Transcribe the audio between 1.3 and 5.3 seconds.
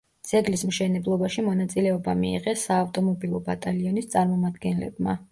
მონაწილეობა მიიღეს საავტომობილო ბატალიონის წარმომადგენლებმა.